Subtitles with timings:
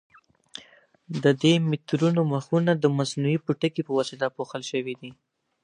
[1.23, 5.11] د دې مترونو مخونه د مصنوعي پوټکي په واسطه پوښل شوي دي.